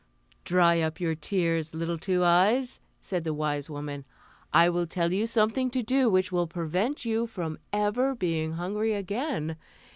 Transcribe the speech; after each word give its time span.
"Dry 0.45 0.81
up 0.81 0.99
your 0.99 1.13
tears, 1.13 1.75
little 1.75 1.99
Two 1.99 2.23
Eyes," 2.23 2.79
said 3.03 3.23
the 3.23 3.35
wise 3.35 3.69
woman; 3.69 4.03
"I 4.51 4.67
will 4.67 4.87
tell 4.87 5.13
you 5.13 5.27
something 5.27 5.69
to 5.69 5.83
do 5.83 6.09
which 6.09 6.31
will 6.31 6.47
prevent 6.47 7.05
you 7.05 7.27
from 7.27 7.59
ever 7.71 8.15
being 8.15 8.53
hungry 8.53 8.93
again. 8.95 9.57